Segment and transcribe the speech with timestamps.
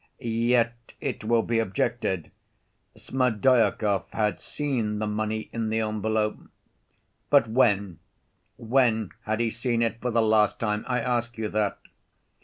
[0.17, 2.31] Yet, it will be objected,
[2.97, 6.39] Smerdyakov had seen the money in the envelope.
[7.29, 7.99] But when,
[8.57, 11.77] when had he seen it for the last time, I ask you that?